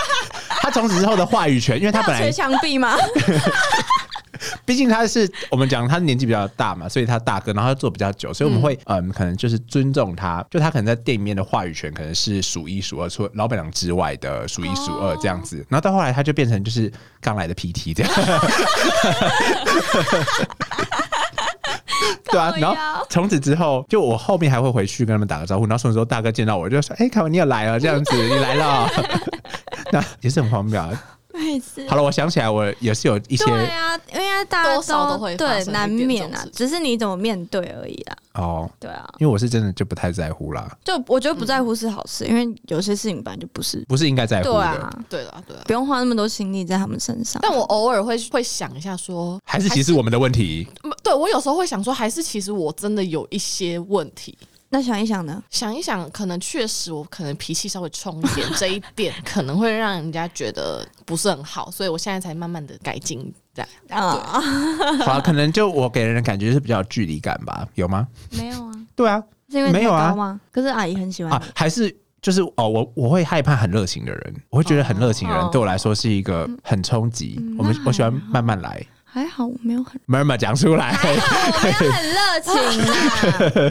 [0.60, 2.96] 他从此之后的话语权，因为他本来捶墙壁吗？
[4.64, 15.56] 毕竟他是我们讲他年纪比较大嘛，所以他大哥，然后他做比较久，所以我们会嗯可能就是尊重他，就他可能在店里面的话语权可能是数一数二，除了老板娘之外的数一数二这样子。
[15.68, 18.12] 然后到后来他就变成就是刚来的 PT 这样。
[22.30, 22.76] 对啊，然后
[23.08, 28.90] 从此之后，就我后面还会回去跟他们打个招呼，然后什么时候大哥见到我就说：“哎、凯文你也来了，这样子你来了。”
[29.92, 30.90] 那也是很荒谬啊。
[31.88, 38.16] 好了，我想起来，我也是有一些对啊，因为大家多少都会发生对一点难免啊这种事，只是你怎么面对而已啦。
[38.34, 43.84] 哦，对啊，因为我是真的就不太在乎啦，就我觉得不在乎是好事，因为有些事情本来就不是。
[43.88, 44.52] 不是应该在乎的。
[44.52, 45.62] 对啊，对啦，对啦。
[45.66, 47.40] 不用花那么多心力在他们身上。
[47.42, 54.36] 但我偶尔会会想一下说，还是其实我们的问题，嗯对我有时候会想说，还是其实我真的有一些问题。
[54.74, 55.40] 那想一想呢？
[55.50, 63.32] 想一想，可能确实我可能脾气稍微冲一点，这一点可能会让人家觉得不是很好，所以我现在才慢慢的改进。
[63.54, 64.10] 在啊，
[65.04, 68.08] 好啊，可能就我给人的感觉是比较有距离感吧，有吗？
[68.32, 70.40] 没有啊，对啊，是因为没有啊太高吗？
[70.50, 77.40] 可是阿姨很喜欢啊，还是就是哦，我我会害怕很热情的人，我会觉得很热情的人哦对我来说是一个很冲击。
[77.56, 78.84] 我们我喜欢慢慢来
[79.14, 80.92] 还好我没有很，，murmur 讲出来。
[81.00, 83.70] 我没有很热情啊，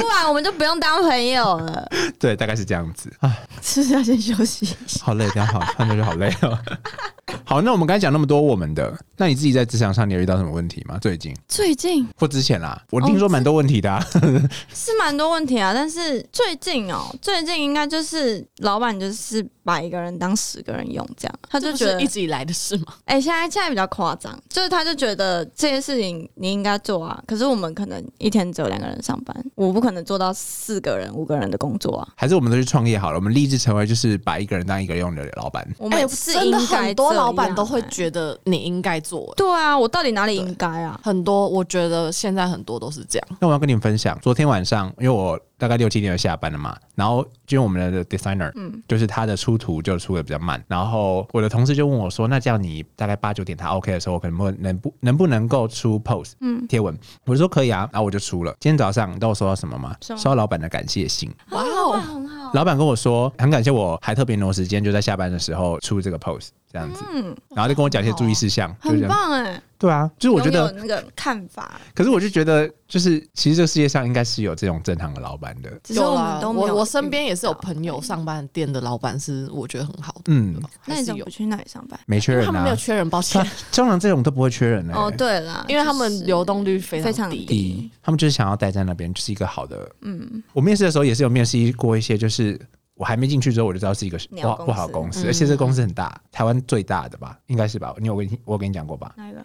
[0.00, 1.88] 不然我们就不用当朋友了。
[2.18, 5.04] 对，大概是这样子啊，是不是要先休息一下？
[5.04, 6.58] 好累，大家好，看着就好累哦。
[7.44, 10.98] 好，那我们刚才讲那么多我们的，那你自己在职场上你有遇到什么问题吗？
[11.00, 14.04] 最近最近或之前啦，我听说蛮多问题的、啊。
[14.74, 22.94] 是蛮多问题啊，但是最近哦，最近应该就是老板就是把一个人当十个人用，这样他就这觉得一直以来的事吗？
[23.04, 32.08] 哎、现在现在比较夸张，就是他就觉得这些事情你应该做啊，可是我们可能一天只有两个人上班，我不可能做到四个人、五个人的工作啊。
[32.16, 35.66] 还是我们都去创业好了，我们立志成为就是把一个人当一个人用的老板。
[35.78, 40.98] 我哎、们是真的应该很多老板都会哎觉得你应该做、对啊，我到底哪里应该啊？
[41.02, 43.28] 很多我觉得现在很多都是这样。
[43.40, 56.98] 那我要跟你们分享，昨天晚上，因为我大概六七点就下班了嘛，然后因为我们的 designer，嗯，就是他的出图就出的比较慢，然后我的同事就问我说，那这样你大概八九点他 OK 的时候，我可能不能不能不能够出 post 嗯贴文？
[57.26, 58.52] 我就说可以啊，然后我就出了。
[58.58, 59.94] 今天早上你知道我收到什么吗？
[60.00, 61.32] 收到老板的感谢信。
[61.50, 62.50] 哇哇，哦，很好。
[62.54, 69.14] 老板跟我说，很感谢我还特别挪时间，就在下班的时候出这个 post 这样子，嗯，然后就跟我讲一些注意事项，就很这样。
[69.14, 75.70] 棒哎、对啊，就是我觉得，那个看法，可是我就觉得，就是其实这个世界上应该是有这种正常的老板的。
[75.82, 81.98] 只是我们都我我身边也是有朋友上班店的老板是我觉得很好的，嗯，那你怎么不，去那里上班？
[82.06, 87.44] 没缺人啊他们没有，缺人，抱歉他，通常这种都不会缺人的、哦，对啦，因为他就是们流动率非常低。
[87.44, 89.90] 低，他们就是想要待在那边，就是一个好的。
[90.00, 92.58] 嗯，我面试的时候也是有面试过一些，就是
[93.02, 97.92] 我还没进去之后我就知道是一个不好公司不好的公司，嗯而且这公司很大，台湾最大的吧，应该是吧？
[97.98, 99.12] 你有跟你我跟你讲过吧？
[99.16, 99.44] 哪一个？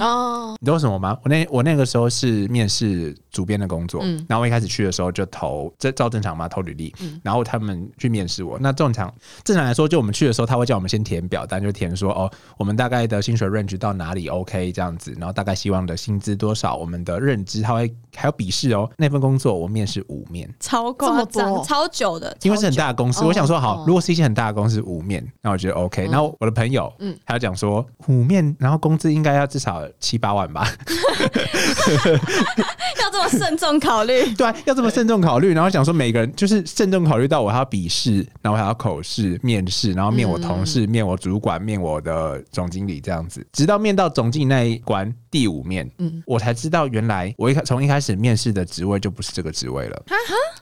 [0.00, 1.16] 哦，你知道为什么吗？
[1.22, 4.24] 我那我那个时候是面试主编的工作，嗯。
[4.28, 7.20] 然后我一开始去的时候就投这照正常嘛，投履历，嗯。
[7.22, 8.58] 然后他们去面试我。
[8.58, 9.12] 那正常
[9.44, 18.90] 正常来说，就我们去的时候，他会叫我们先填表单，就填说哦，我们大概的薪水 range 到哪里 OK 这样子，然后大概希望的薪资多少，我们的认知，他会还有笔试哦。
[18.98, 26.06] 那份工作我面试五面，超这么夸张，超久的，因为是很大的公司，哦我想说好哦，如果是一些很大的公司五面，那我觉得 OK。
[26.08, 26.10] 嗯。
[26.10, 27.04] 然后我的朋友，嗯。
[27.04, 30.66] 嗯，他就讲说五面，然后工资应该要至少个七八万吧。
[33.02, 34.24] 要这么慎重考虑。
[34.34, 50.00] 对啊，要这么慎重考虑，然后想说每个人就是慎重考虑到我还要笔试，然后还要口试、面试，然后面我同事、面我主管、面我的总经理这样子，直到面到总经理那一关第五面，嗯，我才知道原来我一开从一开始面试的职位就不是这个职位了，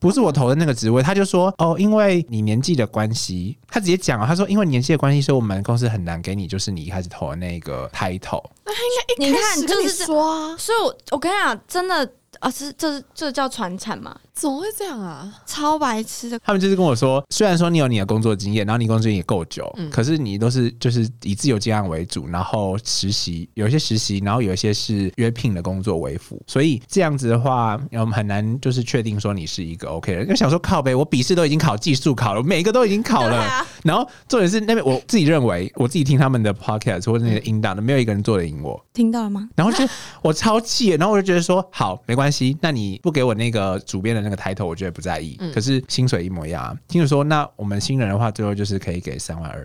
[0.00, 1.02] 不是我投的那个职位。
[1.02, 8.42] 他就说哦，因为你年纪的关系，他直接讲啊，他说因为年纪的关系，所以我们公司很难给你就是你一开始投的那个 title。
[8.64, 15.32] 那应该你看就是这说啊，所以我，我跟你讲，真的啊，是这是这叫传产嘛，怎么会这样啊？
[15.46, 16.38] 超白痴的。
[16.44, 30.28] 他们就是跟我说，虽然说你有你的工作经验，然后你工作经验也够久，可是你都是就是以自由接案为主，然后实习有一些实习，然后有一些是约聘的工作为辅，所以这样子的话，我们很难就是确定说你是一个 OK 的人。
[30.28, 38.82] 就想说靠呗，我笔试都已经考技术考了，每一个都已经考了，啊然后重点是那边我自己认为，我自己听他们的 podcast 或者那个音档的，没有一个人做得赢我。
[38.94, 39.48] 听到了吗？
[39.54, 39.86] 然后就
[40.22, 45.38] 我超气，然后我就觉得说，好，没关系，那你不给我那个主编的那个 title，我觉得不在意。
[45.54, 46.76] 可是薪水一模一样啊。
[46.88, 49.60] 听着说，那我们新人的话，最后就是可以给三万二。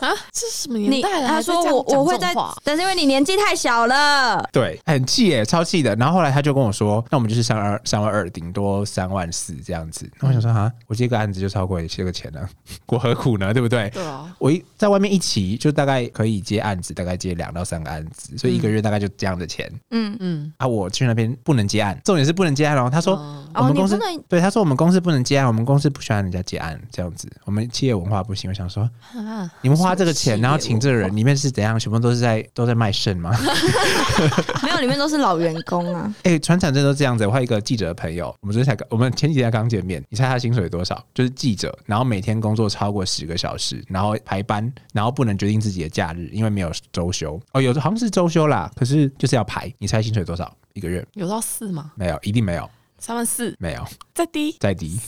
[0.00, 1.28] 啊， 这是什么年你代了？
[1.28, 5.94] 他说我我会在，但是因为你年纪太小了，对，很气耶，超气的。
[5.96, 10.10] 然后后来他就跟我说，那我们就是三万二，三万二，顶多三万四这样子。
[10.20, 12.48] 那我想说，哈，我接个案子就超过这个钱了，
[12.86, 13.52] 我何苦呢？
[13.52, 13.88] 对不对？
[13.90, 19.70] 对啊，我一在外面一起就大概可以接案子，大概接两到三个案子，所以一个月大概就这样的钱。
[19.90, 22.90] 嗯，嗯，啊，我去那边不能接案，重点是不能接案然后。
[22.90, 23.85] 他说、哦我们公
[24.28, 28.50] 对他说我们公司不能接案，我们公司不喜欢人家接案这样子，我们企业文化不行。
[28.50, 31.78] 我想说，啊，你们花这个钱，然后请这个人，里面是怎样？
[31.78, 33.30] 全部都是在都在卖肾吗？
[34.62, 36.14] 没有，里面都是老员工啊。
[36.24, 37.26] 哎、船厂真的都这样子。
[37.26, 41.04] 我还有一个记者的朋友，我们昨天才刚，我们前几天才刚见面，你猜他薪水多少？
[41.14, 47.40] 就是记者，然后每天工作超过十个小时，然后排班，然后不能决定自己的假日，因为没有周休。
[47.52, 49.72] 哦，有的好像是周休啦，可是就是要排。
[49.78, 51.06] 你猜薪水多少一个月？
[51.14, 51.92] 有到四吗？
[51.96, 52.68] 没有，一定没有，
[53.06, 54.98] 三万四，没有，再低，再低。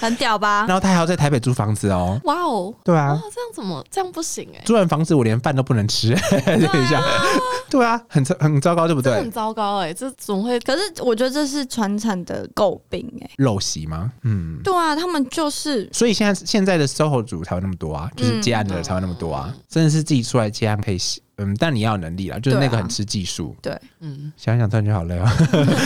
[0.00, 0.64] 很屌吧？
[0.66, 2.18] 然后他还要在台北租房子哦。
[2.24, 4.62] 哇哦，对啊哇，，这样怎么这样不行哎？
[4.64, 6.14] 租完房子我连饭都不能吃，
[6.46, 7.02] 等一下，
[7.70, 9.30] 对啊，很糟很糟糕，对不对很？
[9.30, 10.58] 糟糕哎，这怎么会？
[10.60, 14.12] 可是我觉得这是传产的诟病哎、陋习吗？
[14.22, 14.60] 嗯。
[14.62, 20.98] 对啊，他们就是所以现在现在的 SOHO 组才会那么多啊，就是接案的才会那么多啊，真的是自己出来接案可以，
[21.36, 23.56] 嗯，但你要有能力啦，就是那个很吃技术。
[23.60, 25.26] 对，嗯，想想突然就好累啊。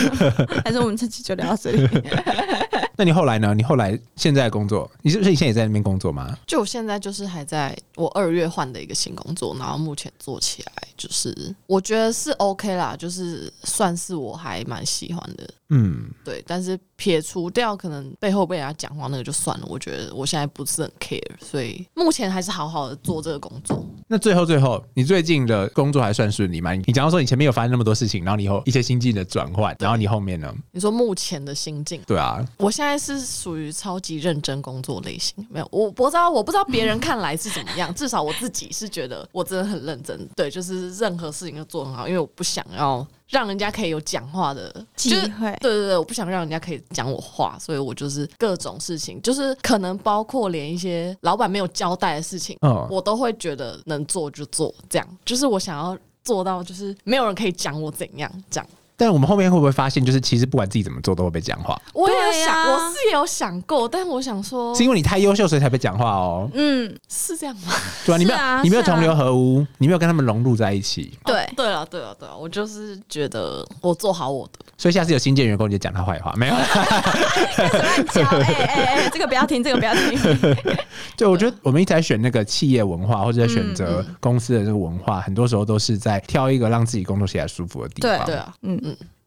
[0.63, 1.87] 还是我们这期就聊到这里。
[2.95, 3.53] 那你后来呢？
[3.55, 6.37] 你后来现在的工作，你是不是你现在也在那边工作吗？
[6.45, 16.43] 就我现在就是还在我二月换的一个新工作，然后目前做起来就是我觉得是 OK 啦，就是算是我还蛮喜欢的，嗯，对。
[16.47, 23.85] 但是撇除掉可能背后被人家讲话那个就算了，我觉得我现在不是很 care，所以目前还是好好的做这个工作。
[24.07, 26.73] 那最后最后，你最近的工作还算顺利吗？
[26.73, 30.53] 你讲到说你前面有发生那么多事情，然后你以后一些心境的转换，然后你后面呢？
[30.71, 52.87] 你说目前的心境，对啊，我现在是属于超级认真工作类型，没有，我不知道，我不知道别人看来是怎么样，至少我自己是觉得我真的很认真，对，就是任何事情都做得很好，因为我不想要让人家可以有讲话的机就是会对对对，我不想让人家可以讲我话，所以我就是各种事情，就是可能包括连一些老板没有交代的事情，嗯。
[52.89, 55.07] 我都会觉得能做就做，这样。
[55.23, 58.67] 就是我想要做到，就是没有人可以讲我怎样这样。
[58.99, 66.51] 但我们后面会不会发现，就是其实不管自己怎么做，都会被讲话，我也有想，啊我是也有想过，但我想说是因为你太优秀，所以才被讲话哦。
[66.53, 67.73] 嗯，是这样吗？
[68.05, 76.65] 对啊，你没有、啊你没有同流合污，你没有跟他们融入在一起，对哦对了，对了，对了，我就是觉得我做好我的，所以下次有新进员工你就讲他坏话，没有啦。
[76.67, 80.19] 乱讲，哎哎哎，这个不要听，这个不要听。
[81.15, 88.25] 对，我觉得我们一直在选那个企业文化，或者在选择公司的这个文化，很多时候都是在挑一个让自己工作起来舒服的地方。
[88.25, 88.79] 对啊，嗯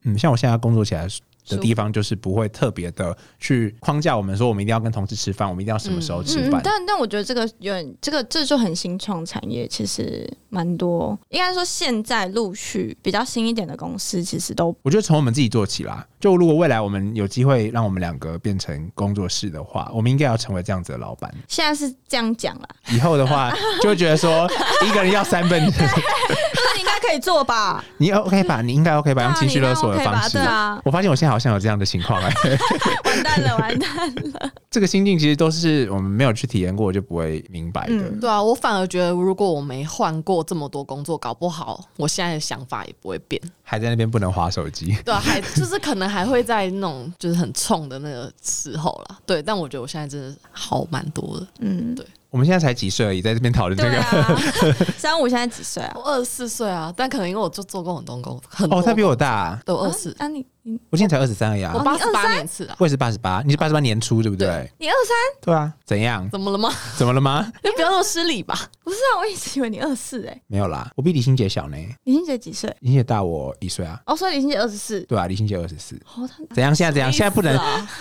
[0.05, 1.07] 嗯，像我现在工作起来
[1.49, 6.61] 的地方，就是不会特别的去框架我们说，我们一定要跟同事吃饭，我们一定要什么时候吃嗯，饭。
[6.65, 11.19] 但但我觉得这个有点，这个这就很新创产业，其实蛮多。
[11.31, 16.07] 应该说现在陆续比较新一点的公司，其实都我觉得从我们自己做起啦。
[16.21, 21.35] 就如果未来我们有机会让我们两个变成工作室的话，我们应该要成为这样子的老板。
[21.49, 22.69] 现在是这样讲啦。
[22.91, 24.49] 以后的话， 就会觉得说
[24.87, 27.85] 一个人要三份， 应该可以做吧？
[27.99, 28.63] 你 OK 吧？
[28.63, 29.25] 你应该 OK 吧？
[29.25, 30.43] 用情绪勒索的方式对。
[30.43, 32.31] 啊，我发现我现在好像有这样的情况哎、
[33.05, 34.51] 完蛋了， 完蛋了。
[34.71, 37.95] 这个心境其实都是我们没有去体验过就不会明白的。
[37.95, 43.41] 嗯对啊，我反而觉得如果我没换过这么多工作，搞不好我现在的想法也不会变。
[43.63, 44.95] 还在那边不能划手机。
[45.05, 49.19] 对啊，还就是可能还会在那种就是很冲的那个时候啦。
[49.25, 51.47] 对，但我觉得我现在真的好蛮多的。
[51.61, 51.95] 嗯，
[52.33, 53.91] 我们现在才几岁而已，在这边讨论这个。
[53.91, 55.93] 对啊， 三五现在几岁啊？
[55.95, 61.81] 我二十四岁啊，但可能因为我就做过很多工，很多哦，他比我大，都二十，啊，你你我今年才二十三而已啊我。
[61.85, 64.73] 八十你八年次啊，我也是八十八，你是八十八年初对不对对？
[64.79, 65.15] 你二三？
[65.43, 66.27] 对啊，怎样？
[66.31, 66.73] 怎么了吗？
[66.97, 67.53] 怎么了吗？
[67.63, 68.59] 你不要那么失礼吧。
[68.83, 70.41] 不是啊，我一直以为你二四哎。
[70.47, 72.75] 没有啦，我比李心姐小呢，李心姐几岁？
[72.81, 74.01] 李心姐大我一岁啊。
[74.07, 75.01] 哦，所以李心姐二十四。
[75.03, 75.97] 对啊，李心姐二十四。
[76.17, 76.75] 哦，他怎样？
[76.75, 77.13] 现在怎样？
[77.13, 77.55] 现在不能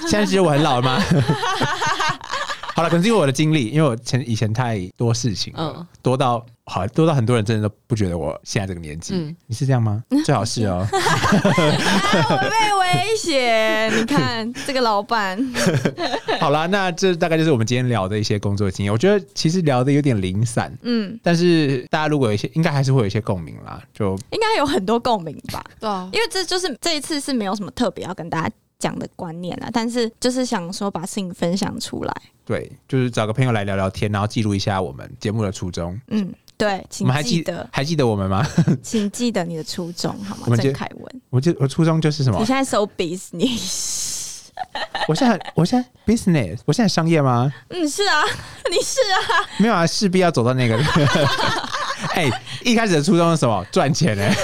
[0.08, 1.02] 现在觉得我很老了吗？
[2.82, 9.14] 好了，可能是因为我的经历，因为我前以前太多事情了，嗯多到好多到很多人真的都不觉得我现在这个年纪。
[9.14, 10.04] 嗯你是这样吗？
[10.26, 10.80] 最好是哦。
[10.90, 10.90] 啊，
[12.30, 13.88] 我被威胁。
[13.90, 15.38] 你看这个老板，
[16.42, 18.92] 好啦，那这大概就是我们今天聊的一些工作经验。
[18.92, 23.80] 我觉得其实聊的有点零散，嗯，但是大家如果有一些，应该还是会有一些共鸣啦。
[23.94, 25.64] 就应该有很多共鸣吧？
[25.80, 32.14] 对啊，因为这就是这一次是没有什么特别要跟大家讲的观念啊，但是就是想说把事情分享出来。
[32.44, 35.98] 对，就是找个朋友来聊聊天，然后记录一下我们节目的初衷。
[36.08, 38.46] 嗯，对，我请记记得，还记得我们吗？
[38.82, 42.46] 请记得你的初衷好吗郑凯文，我就我初衷就是什么你？
[42.46, 44.48] 现在收 business，
[45.08, 47.54] 我现在我现在 business，我现在商业吗？
[47.70, 48.24] 嗯，是啊，
[48.70, 50.78] 你是啊，没有啊，势必要走到那个。
[52.14, 52.28] 哎、
[52.66, 53.64] 一开始的初衷是什么？
[53.72, 54.36] 赚钱哎、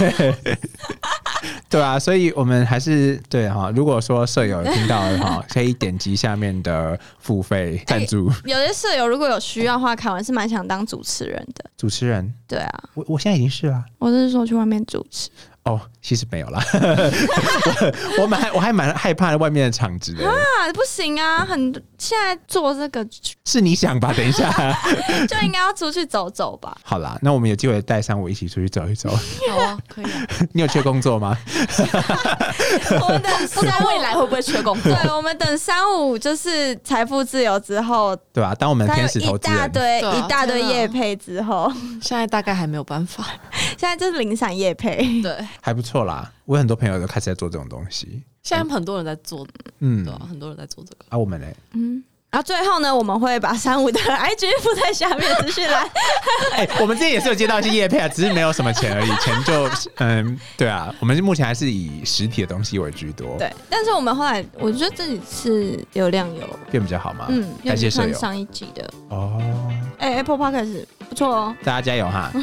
[1.70, 3.72] 对啊，所以我们还是对哈。
[3.76, 11.66] 如果说舍友听到的话， 可以点击下面的付费赞助、有些舍友如果有需要的话，凯文是蛮想当主持人的。
[11.78, 12.34] 主持人。
[12.48, 13.84] 对啊，我我现在已经是了。
[14.00, 15.30] 我是说去外面主持
[15.68, 16.64] 哦，其实没有啦，
[18.18, 20.34] 我我蛮我还蛮害怕外面的场子的，啊，
[20.74, 23.06] 不行啊，很现在做这个
[23.46, 24.14] 是你想吧？
[24.16, 24.50] 等一下，
[25.28, 26.78] 就应该要出去走走吧。
[26.84, 29.10] 好啦，那我们有机会带上我一起出去走一走。
[29.50, 30.28] 好啊，可以啊。
[30.54, 31.38] 你有缺工作吗？
[33.02, 34.94] 我们等不知道未来会不会缺工作？
[34.94, 43.26] 对，我们等三五就是财富自由之后，对吧、当我们天使投一大，堆啊一大堆天啊业配之后，现在大概还没有办法。
[43.78, 45.22] 现在就是零散业配。
[45.22, 46.32] 对，还不错啦。
[46.46, 48.24] 我有很多朋友都开始在做这种东西。
[48.44, 49.46] 现在很多人在做，
[49.80, 51.06] 嗯对，啊，很多人在做这个。
[51.10, 55.88] 啊，我们嘞，嗯，然后最后呢，我们会把三五的 IG 附在下面资讯栏。
[56.54, 59.70] 哎、我们之前也是有接到一些叶配啊，只是没有什么钱而已， 钱就
[60.00, 67.28] 嗯，对啊，我们目前还是以实体的东西为居多，，对，但是我们后来我觉得这几次流量有，变比较好嘛。
[67.30, 68.90] 嗯，感谢上上一集的。
[69.10, 69.42] 哦，
[69.98, 71.56] 哎、a p p l e Podcast 不错哦。
[71.64, 72.30] 大家加油哈！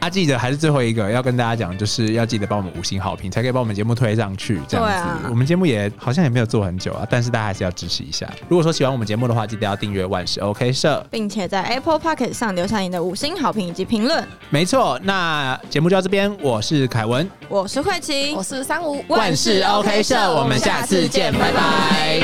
[0.00, 4.58] 啊，记得还是最后一个要跟大家讲，就是要记得帮我们五星好评，才可以把我们节目推上去。
[4.66, 8.28] 这样子，啊我们节目也好像也没有做很久啊，但是大家还是要支持一下。
[8.48, 11.04] 如果说喜欢我们节目的话，记得要订阅万事 OK 社。
[11.10, 14.26] 并且在 Apple p o c k e t 上留下你的五星好评以及评论。
[14.50, 22.20] 没错，那节目就到这边，我是凯文，我是慧琪我，是三五万事 OK 社，我们下次见，拜拜。